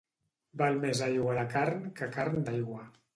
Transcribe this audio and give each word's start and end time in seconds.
Val 0.61 0.79
més 0.85 1.01
aigua 1.07 1.35
de 1.39 1.43
carn 1.51 1.83
que 2.01 2.09
carn 2.17 2.41
d'aigua. 2.49 2.83